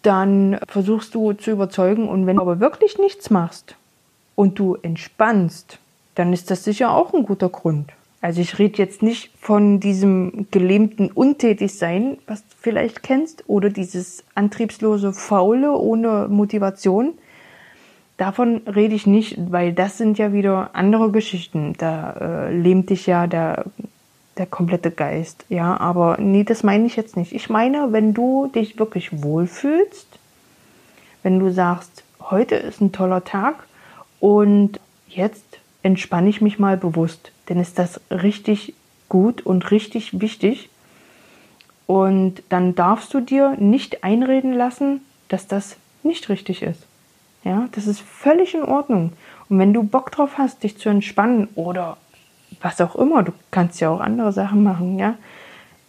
dann 0.03 0.59
versuchst 0.69 1.15
du 1.15 1.33
zu 1.33 1.51
überzeugen 1.51 2.09
und 2.09 2.27
wenn 2.27 2.37
du 2.37 2.43
aber 2.43 2.61
wirklich 2.61 2.99
nichts 2.99 3.31
machst 3.31 3.77
und 4.35 4.59
du 4.59 4.77
entspannst, 4.77 5.79
dann 6.15 6.33
ist 6.33 6.51
das 6.51 6.65
sicher 6.65 6.93
auch 6.93 7.13
ein 7.13 7.25
guter 7.25 7.49
Grund. 7.49 7.93
Also 8.21 8.41
ich 8.41 8.59
rede 8.59 8.79
jetzt 8.79 9.03
nicht 9.03 9.31
von 9.41 9.79
diesem 9.79 10.47
gelähmten 10.51 11.11
Untätigsein, 11.11 12.19
was 12.27 12.41
du 12.41 12.55
vielleicht 12.61 13.03
kennst, 13.03 13.45
oder 13.47 13.71
dieses 13.71 14.25
antriebslose 14.35 15.13
Faule 15.13 15.73
ohne 15.73 16.27
Motivation, 16.29 17.13
Davon 18.17 18.63
rede 18.67 18.95
ich 18.95 19.07
nicht, 19.07 19.37
weil 19.53 19.73
das 19.73 19.99
sind 19.99 20.17
ja 20.17 20.33
wieder 20.33 20.71
andere 20.73 21.11
Geschichten. 21.11 21.75
Da 21.77 22.13
äh, 22.49 22.57
lähmt 22.57 22.89
dich 22.89 23.07
ja 23.07 23.27
der, 23.27 23.67
der 24.39 24.47
komplette 24.47 24.91
Geist. 24.91 25.45
Ja, 25.51 25.79
aber 25.79 26.17
nee, 26.19 26.43
das 26.43 26.63
meine 26.63 26.87
ich 26.87 26.97
jetzt 26.97 27.17
nicht. 27.17 27.33
Ich 27.33 27.51
meine, 27.51 27.93
wenn 27.93 28.15
du 28.15 28.47
dich 28.47 28.79
wirklich 28.79 29.23
wohlfühlst, 29.23 30.07
wenn 31.23 31.39
du 31.39 31.51
sagst, 31.53 32.05
heute 32.21 32.55
ist 32.55 32.81
ein 32.81 32.93
toller 32.93 33.25
Tag 33.25 33.67
und 34.19 34.81
jetzt 35.09 35.59
entspanne 35.83 36.31
ich 36.31 36.41
mich 36.41 36.59
mal 36.59 36.77
bewusst, 36.77 37.33
dann 37.47 37.61
ist 37.61 37.79
das 37.79 38.01
richtig 38.11 38.75
gut 39.09 39.45
und 39.45 39.71
richtig 39.71 40.21
wichtig. 40.21 40.71
Und 41.87 42.43
dann 42.49 42.75
darfst 42.75 43.13
du 43.15 43.21
dir 43.21 43.57
nicht 43.59 44.03
einreden 44.03 44.53
lassen, 44.53 45.03
dass 45.29 45.47
das 45.47 45.77
nicht 46.03 46.29
richtig 46.29 46.63
ist. 46.63 46.87
Ja, 47.47 47.69
das 47.71 47.87
ist 47.87 48.01
völlig 48.01 48.55
in 48.55 48.65
Ordnung. 48.65 49.13
Und 49.49 49.61
wenn 49.61 49.73
du 49.73 49.85
Bock 49.85 50.11
drauf 50.11 50.37
hast, 50.37 50.65
dich 50.65 50.79
zu 50.79 50.89
entspannen 50.89 51.47
oder 51.55 51.97
was 52.61 52.81
auch 52.81 52.97
immer, 52.97 53.23
du 53.23 53.33
kannst 53.53 53.81
ja 53.81 53.89
auch 53.89 54.01
andere 54.01 54.33
Sachen 54.33 54.65
machen, 54.65 54.99
ja. 54.99 55.15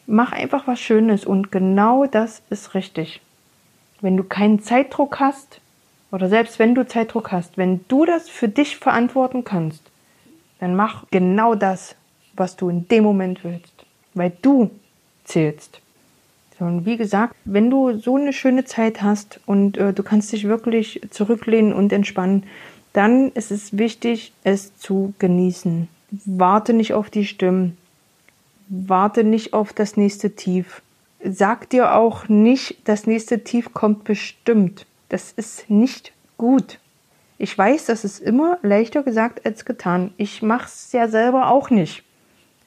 Mach 0.06 0.34
einfach 0.34 0.68
was 0.68 0.80
Schönes 0.80 1.26
und 1.26 1.52
genau 1.52 2.06
das 2.06 2.44
ist 2.52 2.76
richtig. 2.76 3.22
Wenn 4.02 4.16
du 4.18 4.24
keinen 4.24 4.62
Zeitdruck 4.62 5.20
hast 5.20 5.60
oder 6.12 6.30
selbst 6.30 6.60
wenn 6.60 6.76
du 6.76 6.88
Zeitdruck 6.88 7.32
hast, 7.32 7.58
wenn 7.58 7.84
du 7.88 8.06
das 8.06 8.30
für 8.30 8.48
dich 8.48 8.78
verantworten 8.78 9.44
kannst, 9.44 9.82
dann 10.60 10.76
mach 10.76 11.06
genau 11.10 11.56
das, 11.56 11.96
was 12.36 12.56
du 12.56 12.70
in 12.70 12.88
dem 12.88 13.04
Moment 13.04 13.44
willst, 13.44 13.74
weil 14.14 14.32
du 14.44 14.70
zählst. 15.24 15.82
So, 16.58 16.66
und 16.66 16.86
wie 16.86 16.98
gesagt, 16.98 17.36
wenn 17.46 17.70
du 17.70 17.98
so 17.98 18.16
eine 18.16 18.34
schöne 18.34 18.66
Zeit 18.66 19.02
hast 19.02 19.40
und 19.46 19.78
äh, 19.78 19.94
du 19.94 20.04
kannst 20.04 20.32
dich 20.32 20.48
wirklich 20.48 21.02
zurücklehnen 21.12 21.74
und 21.74 21.94
entspannen, 21.94 22.44
dann 22.94 23.32
ist 23.34 23.52
es 23.52 23.78
wichtig, 23.78 24.34
es 24.44 24.76
zu 24.78 25.14
genießen. 25.20 25.88
Warte 26.26 26.74
nicht 26.74 26.94
auf 26.94 27.10
die 27.10 27.26
Stimmen. 27.26 27.78
Warte 28.70 29.24
nicht 29.24 29.54
auf 29.54 29.72
das 29.72 29.98
nächste 29.98 30.36
Tief. 30.36 30.82
Sag 31.24 31.70
dir 31.70 31.96
auch 31.96 32.28
nicht, 32.28 32.88
das 32.88 33.06
nächste 33.06 33.44
Tief 33.44 33.74
kommt 33.74 34.04
bestimmt. 34.04 34.86
Das 35.10 35.32
ist 35.32 35.70
nicht 35.70 36.12
gut. 36.38 36.80
Ich 37.38 37.56
weiß, 37.56 37.86
das 37.86 38.04
ist 38.04 38.20
immer 38.20 38.58
leichter 38.64 39.04
gesagt 39.04 39.46
als 39.46 39.64
getan. 39.64 40.12
Ich 40.18 40.42
mache 40.42 40.66
es 40.66 40.92
ja 40.92 41.08
selber 41.08 41.52
auch 41.52 41.70
nicht. 41.70 42.04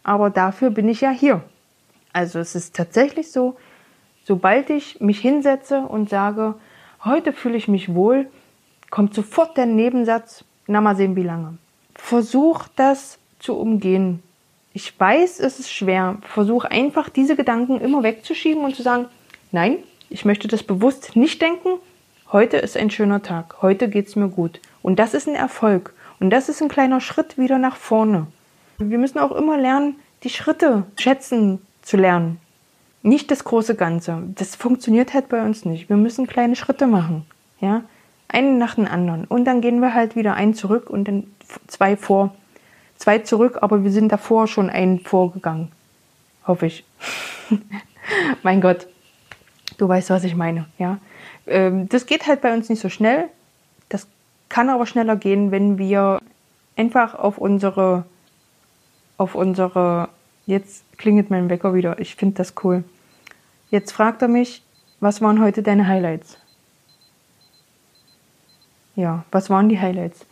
Aber 0.05 0.31
dafür 0.31 0.71
bin 0.71 0.89
ich 0.89 1.01
ja 1.01 1.11
hier. 1.11 1.43
Also 2.13 2.39
es 2.39 2.55
ist 2.55 2.75
tatsächlich 2.75 3.31
so, 3.31 3.57
Sobald 4.25 4.71
ich 4.71 5.01
mich 5.01 5.21
hinsetze 5.21 5.81
und 5.81 6.09
sage, 6.11 6.55
heute 7.05 7.33
fühle 7.33 7.57
ich 7.57 7.69
mich 7.69 7.95
wohl, 7.95 8.29
kommt 8.91 9.15
sofort 9.15 9.57
der 9.57 9.67
Nebensatz, 9.67 10.45
na 10.67 10.81
mal 10.81 10.97
sehen, 10.97 11.17
wie 11.17 11.23
lange. 11.23 11.59
Versuch 11.95 12.67
das 12.77 13.19
zu 13.39 13.57
umgehen. 13.57 14.23
Ich 14.73 14.99
weiß, 14.99 15.41
es 15.41 15.59
ist 15.59 15.73
schwer. 15.73 16.19
Versuch 16.23 16.65
einfach 16.65 17.09
diese 17.09 17.35
Gedanken 17.35 17.81
immer 17.81 18.03
wegzuschieben 18.03 18.65
und 18.65 18.77
zu 18.77 18.83
sagen, 18.83 19.07
nein, 19.51 19.79
ich 20.09 20.25
möchte 20.25 20.49
das 20.49 20.63
bewusst 20.63 21.17
nicht 21.17 21.43
denken. 21.43 21.79
Heute 22.31 22.59
ist 22.59 22.77
ein 22.77 22.91
schöner 22.91 23.23
Tag. 23.23 23.57
Heute 23.63 23.89
geht 23.89 24.07
es 24.07 24.17
mir 24.17 24.29
gut. 24.29 24.61
Und 24.83 24.99
das 24.99 25.15
ist 25.15 25.29
ein 25.29 25.35
Erfolg. 25.35 25.95
Und 26.21 26.31
das 26.31 26.49
ist 26.49 26.63
ein 26.63 26.69
kleiner 26.69 27.01
Schritt 27.01 27.39
wieder 27.39 27.59
nach 27.59 27.77
vorne. 27.77 28.27
Wir 28.79 28.99
müssen 28.99 29.19
auch 29.19 29.33
immer 29.33 29.57
lernen, 29.57 29.97
die 30.23 30.31
Schritte 30.31 30.85
schätzen 30.97 31.61
zu 31.83 31.97
lernen. 31.97 32.39
Nicht 33.03 33.31
das 33.31 33.45
große 33.45 33.75
Ganze. 33.75 34.23
Das 34.35 34.57
funktioniert 34.57 35.15
halt 35.15 35.29
bei 35.29 35.43
uns 35.43 35.65
nicht. 35.65 35.89
Wir 35.89 35.97
müssen 35.97 36.27
kleine 36.27 36.57
Schritte 36.57 36.87
machen. 36.87 37.25
Ja? 37.61 37.85
Einen 38.29 38.59
nach 38.59 38.75
dem 38.75 38.87
anderen. 38.87 39.25
Und 39.25 39.45
dann 39.45 39.61
gehen 39.61 39.81
wir 39.81 39.95
halt 39.95 40.17
wieder 40.17 40.35
einen 40.35 40.55
zurück 40.55 40.91
und 40.91 41.09
dann 41.09 41.25
zwei 41.67 41.97
vor. 41.97 42.35
Zwei 42.97 43.21
zurück, 43.21 43.59
aber 43.63 43.83
wir 43.83 43.91
sind 43.91 44.13
davor 44.13 44.47
schon 44.47 44.69
einen 44.69 45.01
vorgegangen. 45.01 45.73
Hoffe 46.47 46.67
ich. 46.67 46.85
mein 48.43 48.61
Gott. 48.61 48.87
Du 49.79 49.89
weißt, 49.89 50.11
was 50.11 50.25
ich 50.25 50.35
meine, 50.35 50.67
ja. 50.79 50.99
Ähm, 51.47 51.89
das 51.89 52.05
geht 52.05 52.27
halt 52.27 52.43
bei 52.43 52.53
uns 52.53 52.69
nicht 52.69 52.81
so 52.81 52.91
schnell. 52.91 53.29
Das 53.89 54.07
kann 54.51 54.69
aber 54.69 54.85
schneller 54.85 55.17
gehen, 55.17 55.51
wenn 55.51 55.79
wir 55.79 56.21
einfach 56.77 57.15
auf 57.15 57.39
unsere, 57.39 58.05
auf 59.17 59.35
unsere, 59.35 60.11
jetzt 60.51 60.85
klingelt 60.99 61.31
mein 61.31 61.49
Wecker 61.49 61.73
wieder. 61.75 61.99
Ich 61.99 62.15
finde 62.15 62.37
das 62.37 62.55
cool. 62.63 62.85
Jetzt 63.71 63.93
fragt 63.93 64.21
er 64.21 64.29
mich, 64.29 64.63
was 65.01 65.23
waren 65.23 65.41
heute 65.41 65.63
deine 65.63 65.87
Highlights? 65.87 66.37
Ja, 68.97 69.25
was 69.31 69.49
waren 69.49 69.69
die 69.69 69.81
Highlights? 69.81 70.27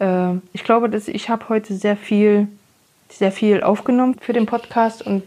Äh, 0.00 0.34
ich 0.52 0.64
glaube, 0.64 0.90
dass 0.90 1.06
ich 1.06 1.28
habe 1.28 1.48
heute 1.48 1.74
sehr 1.74 1.96
viel, 1.96 2.48
sehr 3.08 3.30
viel 3.30 3.62
aufgenommen 3.62 4.16
für 4.20 4.32
den 4.32 4.46
Podcast 4.46 5.02
und 5.02 5.22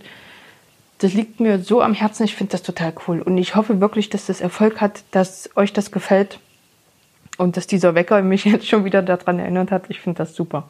das 0.97 1.13
liegt 1.13 1.39
mir 1.39 1.59
so 1.59 1.81
am 1.81 1.93
Herzen. 1.93 2.23
Ich 2.23 2.35
finde 2.35 2.51
das 2.51 2.63
total 2.63 2.93
cool. 3.07 3.21
Und 3.21 3.37
ich 3.37 3.55
hoffe 3.55 3.79
wirklich, 3.81 4.09
dass 4.09 4.25
das 4.25 4.41
Erfolg 4.41 4.81
hat, 4.81 5.03
dass 5.11 5.49
euch 5.55 5.71
das 5.73 5.91
gefällt 5.91 6.39
und 7.37 7.57
dass 7.57 7.67
dieser 7.67 7.95
Wecker 7.95 8.21
mich 8.21 8.45
jetzt 8.45 8.67
schon 8.67 8.85
wieder 8.85 9.01
daran 9.01 9.39
erinnert 9.39 9.71
hat. 9.71 9.85
Ich 9.89 9.99
finde 9.99 10.17
das 10.17 10.35
super. 10.35 10.69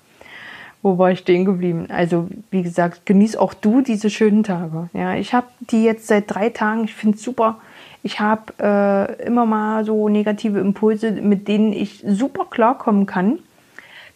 Wo 0.86 1.00
war 1.00 1.10
ich 1.10 1.18
stehen 1.18 1.46
geblieben? 1.46 1.88
Also, 1.90 2.28
wie 2.52 2.62
gesagt, 2.62 3.08
genieß 3.08 3.38
auch 3.38 3.56
du 3.56 3.82
diese 3.82 4.12
schönen 4.12 4.44
Tage. 4.44 4.88
Ja, 4.94 5.16
ich 5.16 5.34
habe 5.34 5.48
die 5.60 5.84
jetzt 5.84 6.06
seit 6.06 6.26
drei 6.32 6.52
Tagen. 6.52 6.84
Ich 6.84 6.94
finde 6.94 7.18
es 7.18 7.24
super. 7.24 7.58
Ich 8.04 8.20
habe 8.20 8.54
äh, 8.62 9.26
immer 9.26 9.48
mal 9.48 9.84
so 9.84 10.10
negative 10.10 10.60
Impulse, 10.60 11.10
mit 11.10 11.48
denen 11.48 11.74
ich 11.74 12.04
super 12.08 12.46
klarkommen 12.52 13.08
kann. 13.08 13.40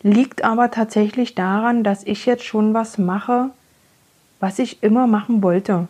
Liegt 0.04 0.44
aber 0.44 0.70
tatsächlich 0.70 1.34
daran, 1.34 1.84
dass 1.84 2.04
ich 2.04 2.28
jetzt 2.28 2.44
schon 2.44 2.76
was 2.76 3.00
mache, 3.00 3.50
was 4.40 4.60
ich 4.60 4.84
immer 4.84 5.08
machen 5.08 5.42
wollte 5.42 5.88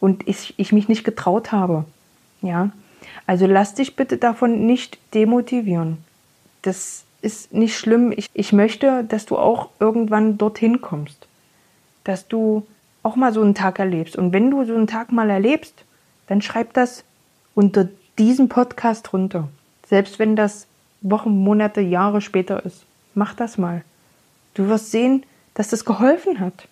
und 0.00 0.26
ich, 0.26 0.54
ich 0.56 0.72
mich 0.72 0.88
nicht 0.88 1.04
getraut 1.04 1.52
habe. 1.52 1.84
Ja, 2.40 2.70
also 3.28 3.46
lass 3.46 3.74
dich 3.74 3.94
bitte 3.94 4.16
davon 4.16 4.66
nicht 4.66 4.98
demotivieren. 5.14 5.98
Das 6.62 7.04
ist 7.22 7.54
nicht 7.54 7.78
schlimm. 7.78 8.12
Ich, 8.14 8.28
ich 8.34 8.52
möchte, 8.52 9.04
dass 9.04 9.26
du 9.26 9.38
auch 9.38 9.70
irgendwann 9.80 10.38
dorthin 10.38 10.80
kommst. 10.80 11.26
Dass 12.04 12.28
du 12.28 12.66
auch 13.02 13.16
mal 13.16 13.32
so 13.32 13.40
einen 13.40 13.54
Tag 13.54 13.78
erlebst. 13.78 14.16
Und 14.16 14.32
wenn 14.32 14.50
du 14.50 14.64
so 14.64 14.74
einen 14.74 14.86
Tag 14.86 15.12
mal 15.12 15.30
erlebst, 15.30 15.84
dann 16.26 16.42
schreib 16.42 16.74
das 16.74 17.04
unter 17.54 17.88
diesem 18.18 18.48
Podcast 18.48 19.12
runter. 19.12 19.48
Selbst 19.86 20.18
wenn 20.18 20.36
das 20.36 20.66
Wochen, 21.00 21.30
Monate, 21.30 21.80
Jahre 21.80 22.20
später 22.20 22.64
ist. 22.64 22.84
Mach 23.14 23.34
das 23.34 23.58
mal. 23.58 23.82
Du 24.54 24.68
wirst 24.68 24.90
sehen, 24.90 25.24
dass 25.54 25.68
das 25.68 25.84
geholfen 25.84 26.40
hat. 26.40 26.68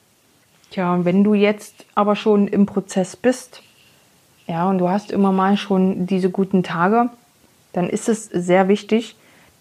Tja, 0.71 0.95
und 0.95 1.05
wenn 1.05 1.25
du 1.25 1.35
jetzt 1.35 1.85
aber 1.95 2.15
schon 2.15 2.47
im 2.47 2.67
Prozess 2.67 3.17
bist, 3.17 3.63
ja, 4.47 4.69
und 4.69 4.79
du 4.79 4.89
hast 4.89 5.11
immer 5.11 5.33
mal 5.33 5.57
schon 5.57 6.07
diese 6.07 6.31
guten 6.31 6.63
Tage, 6.63 7.11
dann 7.73 7.89
ist 7.89 8.09
es 8.09 8.25
sehr 8.27 8.69
wichtig, 8.69 9.17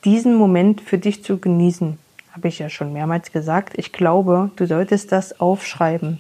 diesen 0.06 0.36
Moment 0.36 0.82
für 0.82 0.98
dich 0.98 1.24
zu 1.24 1.38
genießen. 1.38 1.98
Habe 2.32 2.48
ich 2.48 2.60
ja 2.60 2.70
schon 2.70 2.94
mehrmals 2.94 3.32
gesagt. 3.32 3.74
Ich 3.78 3.92
glaube, 3.92 4.52
du 4.56 4.66
solltest 4.66 5.12
das 5.12 5.40
aufschreiben. 5.40 6.20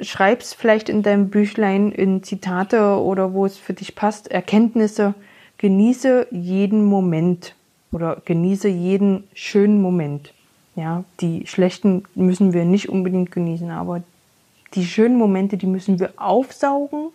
Schreib's 0.00 0.54
vielleicht 0.54 0.88
in 0.88 1.02
deinem 1.02 1.30
Büchlein 1.30 1.92
in 1.92 2.22
Zitate 2.22 3.00
oder 3.00 3.32
wo 3.32 3.46
es 3.46 3.56
für 3.56 3.74
dich 3.74 3.94
passt, 3.94 4.30
Erkenntnisse. 4.30 5.14
Genieße 5.58 6.26
jeden 6.30 6.84
Moment 6.84 7.54
oder 7.92 8.20
genieße 8.24 8.68
jeden 8.68 9.24
schönen 9.34 9.80
Moment. 9.80 10.34
Ja, 10.76 11.04
die 11.20 11.46
schlechten 11.46 12.04
müssen 12.16 12.52
wir 12.52 12.64
nicht 12.64 12.88
unbedingt 12.88 13.30
genießen, 13.30 13.70
aber 13.70 14.02
die 14.74 14.84
schönen 14.84 15.16
Momente, 15.16 15.56
die 15.56 15.66
müssen 15.66 16.00
wir 16.00 16.12
aufsaugen 16.16 17.10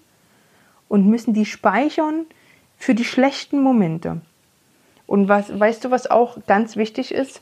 und 0.88 1.06
müssen 1.06 1.34
die 1.34 1.46
speichern 1.46 2.26
für 2.78 2.96
die 2.96 3.04
schlechten 3.04 3.62
Momente. 3.62 4.22
Und 5.10 5.28
was, 5.28 5.60
weißt 5.60 5.86
du, 5.86 5.92
was 5.92 6.10
auch 6.10 6.38
ganz 6.46 6.76
wichtig 6.76 7.12
ist? 7.12 7.42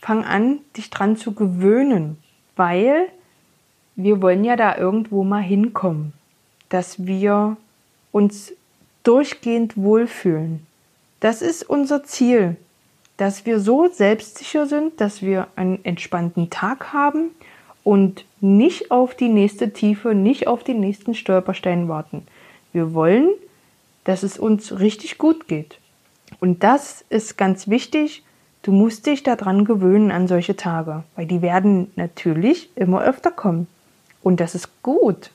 Fang 0.00 0.24
an, 0.24 0.60
dich 0.76 0.90
dran 0.90 1.16
zu 1.16 1.32
gewöhnen, 1.32 2.18
weil 2.56 3.08
wir 3.96 4.22
wollen 4.22 4.44
ja 4.44 4.56
da 4.56 4.76
irgendwo 4.76 5.22
mal 5.22 5.42
hinkommen, 5.42 6.12
dass 6.68 7.06
wir 7.06 7.56
uns 8.10 8.52
durchgehend 9.02 9.76
wohlfühlen. 9.76 10.66
Das 11.20 11.42
ist 11.42 11.62
unser 11.68 12.04
Ziel 12.04 12.56
dass 13.22 13.46
wir 13.46 13.60
so 13.60 13.88
selbstsicher 13.88 14.66
sind, 14.66 15.00
dass 15.00 15.22
wir 15.22 15.46
einen 15.54 15.84
entspannten 15.84 16.50
Tag 16.50 16.92
haben 16.92 17.30
und 17.84 18.24
nicht 18.40 18.90
auf 18.90 19.14
die 19.14 19.28
nächste 19.28 19.72
Tiefe, 19.72 20.12
nicht 20.12 20.48
auf 20.48 20.64
den 20.64 20.80
nächsten 20.80 21.14
Stolperstein 21.14 21.88
warten. 21.88 22.26
Wir 22.72 22.94
wollen, 22.94 23.28
dass 24.02 24.24
es 24.24 24.40
uns 24.40 24.80
richtig 24.80 25.18
gut 25.18 25.46
geht. 25.46 25.78
Und 26.42 26.64
das 26.64 27.04
ist 27.08 27.38
ganz 27.38 27.68
wichtig. 27.68 28.24
Du 28.62 28.72
musst 28.72 29.06
dich 29.06 29.22
daran 29.22 29.64
gewöhnen 29.64 30.10
an 30.10 30.26
solche 30.26 30.56
Tage, 30.56 31.04
weil 31.14 31.26
die 31.26 31.40
werden 31.40 31.92
natürlich 31.94 32.68
immer 32.74 33.00
öfter 33.00 33.30
kommen. 33.30 33.68
Und 34.24 34.40
das 34.40 34.56
ist 34.56 34.82
gut, 34.82 35.30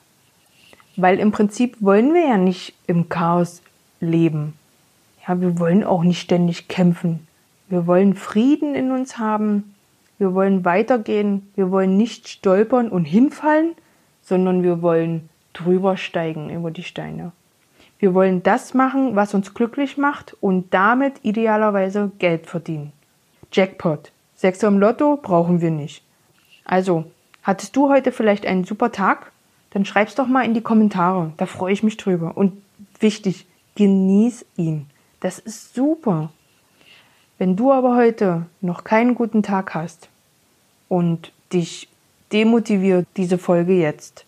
weil 0.97 1.19
im 1.19 1.31
Prinzip 1.31 1.77
wollen 1.79 2.13
wir 2.13 2.27
ja 2.27 2.35
nicht 2.35 2.73
im 2.87 3.07
Chaos 3.07 3.61
leben. 4.01 4.55
Ja, 5.25 5.39
wir 5.39 5.57
wollen 5.59 5.85
auch 5.85 6.03
nicht 6.03 6.19
ständig 6.19 6.67
kämpfen. 6.67 7.25
Wir 7.69 7.87
wollen 7.87 8.13
Frieden 8.13 8.75
in 8.75 8.91
uns 8.91 9.17
haben. 9.17 9.75
Wir 10.17 10.33
wollen 10.33 10.65
weitergehen. 10.65 11.49
Wir 11.55 11.71
wollen 11.71 11.95
nicht 11.95 12.27
stolpern 12.27 12.89
und 12.89 13.05
hinfallen, 13.05 13.75
sondern 14.23 14.61
wir 14.61 14.81
wollen 14.81 15.29
drüber 15.53 15.95
steigen 15.95 16.49
über 16.49 16.69
die 16.69 16.83
Steine. 16.83 17.31
Wir 17.99 18.13
wollen 18.13 18.43
das 18.43 18.73
machen, 18.73 19.15
was 19.15 19.33
uns 19.33 19.53
glücklich 19.53 19.97
macht 19.97 20.35
und 20.39 20.73
damit 20.73 21.15
idealerweise 21.23 22.11
Geld 22.19 22.45
verdienen. 22.45 22.93
Jackpot. 23.51 24.11
Sechser 24.35 24.67
im 24.67 24.77
Lotto 24.77 25.17
brauchen 25.17 25.61
wir 25.61 25.71
nicht. 25.71 26.03
Also, 26.63 27.05
hattest 27.41 27.75
du 27.75 27.89
heute 27.89 28.11
vielleicht 28.11 28.45
einen 28.45 28.65
super 28.65 28.91
Tag? 28.91 29.31
Dann 29.71 29.85
schreib's 29.85 30.15
doch 30.15 30.27
mal 30.27 30.45
in 30.45 30.53
die 30.53 30.61
Kommentare. 30.61 31.33
Da 31.37 31.47
freue 31.47 31.73
ich 31.73 31.81
mich 31.81 31.97
drüber. 31.97 32.37
Und 32.37 32.61
wichtig, 32.99 33.47
genieß 33.75 34.45
ihn. 34.57 34.87
Das 35.19 35.39
ist 35.39 35.73
super. 35.73 36.29
Wenn 37.39 37.55
du 37.55 37.71
aber 37.71 37.95
heute 37.95 38.45
noch 38.61 38.83
keinen 38.83 39.15
guten 39.15 39.43
Tag 39.43 39.73
hast 39.73 40.09
und 40.89 41.31
dich 41.53 41.87
demotiviert 42.31 43.07
diese 43.15 43.37
Folge 43.37 43.73
jetzt, 43.73 44.25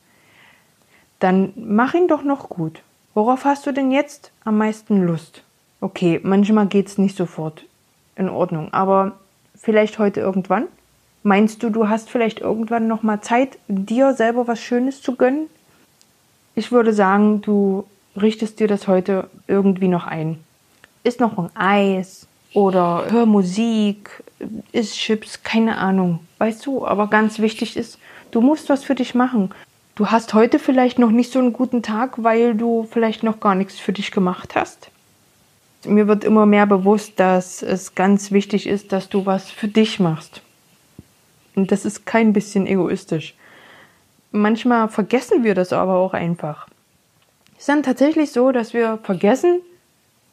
dann 1.20 1.54
mach 1.56 1.94
ihn 1.94 2.08
doch 2.08 2.24
noch 2.24 2.50
gut. 2.50 2.82
Worauf 3.14 3.46
hast 3.46 3.66
du 3.66 3.72
denn 3.72 3.92
jetzt 3.92 4.32
am 4.44 4.58
meisten 4.58 5.06
Lust? 5.06 5.44
Okay, 5.82 6.20
manchmal 6.24 6.68
geht's 6.68 6.98
nicht 6.98 7.18
sofort. 7.18 7.66
In 8.16 8.30
Ordnung, 8.30 8.74
aber 8.74 9.14
vielleicht 9.56 9.98
heute 10.00 10.20
irgendwann? 10.20 10.66
Meinst 11.24 11.64
du, 11.64 11.70
du 11.70 11.90
hast 11.90 12.10
vielleicht 12.10 12.42
irgendwann 12.42 12.88
noch 12.88 13.04
mal 13.04 13.22
Zeit, 13.22 13.58
dir 13.68 14.14
selber 14.14 14.48
was 14.48 14.60
Schönes 14.60 15.02
zu 15.02 15.16
gönnen? 15.16 15.48
Ich 16.56 16.72
würde 16.72 16.94
sagen, 16.94 17.42
du 17.42 17.86
richtest 18.20 18.60
dir 18.60 18.68
das 18.68 18.88
heute 18.88 19.30
irgendwie 19.48 19.88
noch 19.88 20.06
ein. 20.06 20.40
Ist 21.04 21.20
noch 21.20 21.38
ein 21.38 21.50
Eis, 21.56 22.28
oder 22.54 23.06
hör 23.10 23.26
Musik, 23.26 24.24
isst 24.72 24.98
Chips, 24.98 25.44
keine 25.44 25.78
Ahnung. 25.78 26.20
Weißt 26.40 26.66
du, 26.66 26.86
aber 26.86 27.08
ganz 27.08 27.40
wichtig 27.40 27.78
ist, 27.78 28.00
du 28.32 28.42
musst 28.42 28.70
was 28.70 28.84
für 28.84 28.96
dich 28.96 29.14
machen. 29.14 29.52
Du 30.00 30.08
hast 30.08 30.34
heute 30.34 30.60
vielleicht 30.60 30.98
noch 30.98 31.12
nicht 31.12 31.30
so 31.30 31.40
einen 31.40 31.52
guten 31.52 31.84
Tag, 31.84 32.24
weil 32.24 32.56
du 32.56 32.88
vielleicht 32.90 33.22
noch 33.22 33.42
gar 33.42 33.54
nichts 33.54 33.78
für 33.78 33.92
dich 33.92 34.12
gemacht 34.12 34.56
hast. 34.56 34.92
Mir 35.84 36.08
wird 36.08 36.24
immer 36.24 36.46
mehr 36.46 36.66
bewusst, 36.68 37.20
dass 37.20 37.62
es 37.62 37.96
ganz 37.96 38.32
wichtig 38.32 38.66
ist, 38.66 38.94
dass 38.94 39.10
du 39.10 39.26
was 39.26 39.52
für 39.52 39.68
dich 39.68 40.00
machst. 40.00 40.42
Und 41.54 41.74
das 41.74 41.84
ist 41.84 42.06
kein 42.06 42.32
bisschen 42.32 42.66
egoistisch. 42.66 43.36
Manchmal 44.32 44.88
vergessen 44.88 45.44
wir 45.44 45.54
das 45.54 45.74
aber 45.74 45.96
auch 45.96 46.14
einfach. 46.14 46.70
Es 47.56 47.64
ist 47.64 47.68
dann 47.68 47.84
tatsächlich 47.84 48.32
so, 48.32 48.54
dass 48.54 48.74
wir 48.74 49.00
vergessen, 49.04 49.60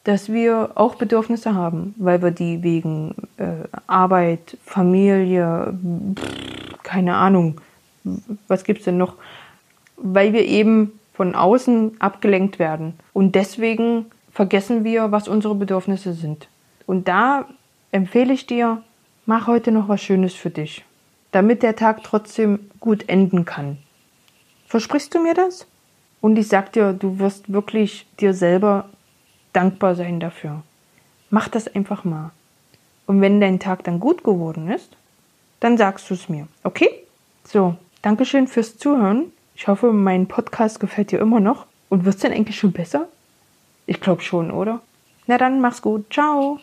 dass 0.05 0.31
wir 0.31 0.71
auch 0.77 0.95
Bedürfnisse 0.95 1.57
haben, 1.57 1.93
weil 1.99 2.23
wir 2.23 2.31
die 2.31 2.63
wegen 2.63 3.17
äh, 3.37 3.67
Arbeit, 3.89 4.59
Familie, 4.65 5.77
pff, 6.15 6.83
keine 6.85 7.17
Ahnung, 7.17 7.61
was 8.47 8.63
gibt's 8.63 8.85
denn 8.85 8.99
noch, 8.99 9.17
weil 9.97 10.33
wir 10.33 10.45
eben 10.45 10.99
von 11.15 11.35
außen 11.35 12.01
abgelenkt 12.01 12.59
werden. 12.59 12.95
Und 13.13 13.35
deswegen 13.35 14.07
vergessen 14.31 14.85
wir, 14.85 15.13
was 15.13 15.29
unsere 15.29 15.55
Bedürfnisse 15.55 16.13
sind. 16.13 16.49
Und 16.87 17.09
da 17.09 17.47
empfehle 17.91 18.33
ich 18.35 18.47
dir, 18.47 18.83
mach 19.25 19.47
heute 19.47 19.73
noch 19.73 19.89
was 19.89 20.03
Schönes 20.03 20.35
für 20.35 20.51
dich, 20.51 20.85
damit 21.33 21.63
der 21.63 21.77
Tag 21.77 22.05
trotzdem 22.05 22.71
gut 22.81 23.09
enden 23.09 23.45
kann. 23.45 23.79
Versprichst 24.67 25.15
du 25.15 25.23
mir 25.23 25.35
das? 25.35 25.67
Und 26.21 26.37
ich 26.37 26.49
sag 26.49 26.73
dir, 26.73 26.93
du 26.93 27.19
wirst 27.19 27.53
wirklich 27.53 28.07
dir 28.21 28.35
selber 28.35 28.89
dankbar 29.53 29.95
sein 29.95 30.21
dafür. 30.21 30.63
Mach 31.31 31.49
das 31.49 31.69
einfach 31.69 32.05
mal. 32.05 32.31
Und 33.07 33.21
wenn 33.21 33.41
dein 33.41 33.61
Tag 33.61 33.85
dann 33.85 34.01
gut 34.01 34.25
geworden 34.25 34.71
ist, 34.71 34.97
dann 35.61 35.79
sagst 35.79 36.11
du 36.11 36.15
es 36.15 36.29
mir. 36.29 36.47
Okay? 36.63 36.91
So, 37.45 37.77
Dankeschön 38.03 38.49
fürs 38.49 38.77
Zuhören. 38.77 39.33
Ich 39.59 39.69
hoffe, 39.69 39.91
mein 39.91 40.27
Podcast 40.27 40.81
gefällt 40.81 41.13
dir 41.13 41.19
immer 41.19 41.41
noch. 41.41 41.65
Und 41.89 42.05
wird 42.05 42.17
es 42.17 42.21
denn 42.21 42.33
eigentlich 42.33 42.59
schon 42.59 42.73
besser? 42.73 43.09
Ich 43.87 44.03
glaube 44.03 44.21
schon, 44.21 44.51
oder? 44.51 44.83
Na 45.27 45.39
dann, 45.39 45.63
mach's 45.63 45.81
gut. 45.81 46.13
Ciao. 46.13 46.61